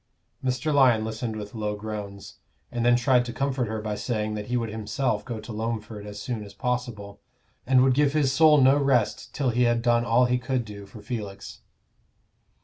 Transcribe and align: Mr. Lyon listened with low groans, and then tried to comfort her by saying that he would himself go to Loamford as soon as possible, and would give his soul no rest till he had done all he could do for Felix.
Mr. 0.43 0.73
Lyon 0.73 1.05
listened 1.05 1.35
with 1.35 1.53
low 1.53 1.75
groans, 1.75 2.39
and 2.71 2.83
then 2.83 2.95
tried 2.95 3.23
to 3.23 3.31
comfort 3.31 3.67
her 3.67 3.79
by 3.79 3.93
saying 3.93 4.33
that 4.33 4.47
he 4.47 4.57
would 4.57 4.71
himself 4.71 5.23
go 5.23 5.39
to 5.39 5.51
Loamford 5.53 6.07
as 6.07 6.19
soon 6.19 6.43
as 6.43 6.55
possible, 6.55 7.19
and 7.67 7.83
would 7.83 7.93
give 7.93 8.13
his 8.13 8.31
soul 8.33 8.59
no 8.59 8.77
rest 8.77 9.31
till 9.31 9.51
he 9.51 9.61
had 9.61 9.83
done 9.83 10.03
all 10.03 10.25
he 10.25 10.39
could 10.39 10.65
do 10.65 10.87
for 10.87 11.03
Felix. 11.03 11.61